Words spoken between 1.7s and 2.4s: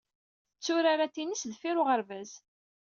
uɣerbaz.